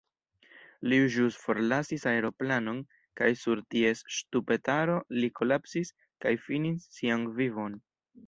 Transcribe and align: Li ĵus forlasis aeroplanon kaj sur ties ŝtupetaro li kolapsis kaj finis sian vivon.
Li 0.91 0.97
ĵus 1.15 1.35
forlasis 1.41 2.05
aeroplanon 2.11 2.79
kaj 3.21 3.27
sur 3.43 3.61
ties 3.75 4.01
ŝtupetaro 4.15 4.97
li 5.19 5.29
kolapsis 5.41 5.93
kaj 6.25 6.35
finis 6.47 6.89
sian 6.99 7.29
vivon. 7.43 7.77